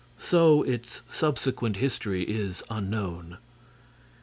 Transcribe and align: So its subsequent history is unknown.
So 0.17 0.63
its 0.63 1.03
subsequent 1.11 1.77
history 1.77 2.23
is 2.23 2.63
unknown. 2.71 3.37